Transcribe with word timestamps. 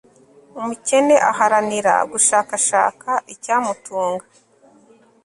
umukene 0.59 1.15
aharanira 1.31 1.93
gushakashaka 2.11 3.09
icyamutunga 3.33 4.25